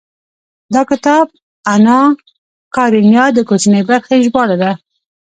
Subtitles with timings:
[0.73, 1.25] دا کتاب
[1.73, 4.71] اناکارينينا د کوچنۍ برخې ژباړه ده.